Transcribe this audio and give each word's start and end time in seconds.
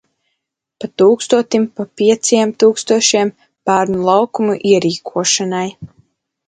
Pa 0.83 0.87
tūkstotim, 1.01 1.67
pa 1.81 1.85
pieciem 2.01 2.55
tūkstošiem 2.65 3.33
bērnu 3.71 4.03
laukumu 4.11 4.61
ierīkošanai. 4.75 5.67